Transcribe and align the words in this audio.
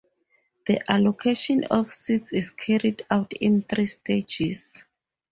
The 0.65 0.81
allocation 0.91 1.65
of 1.65 1.93
seats 1.93 2.33
is 2.33 2.49
carried 2.49 3.05
out 3.11 3.33
in 3.33 3.61
three 3.61 3.85
stages. 3.85 4.81